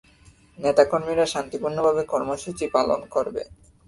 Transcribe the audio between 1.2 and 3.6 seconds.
শান্তিপূর্ণভাবে কর্মসূচি পালন করবে।